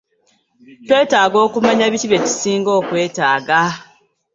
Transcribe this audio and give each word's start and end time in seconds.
Twetaaga 0.87 1.37
okumanya 1.45 1.85
biki 1.91 2.07
bye 2.09 2.23
tusinga 2.25 2.71
okwetaaga. 2.79 3.61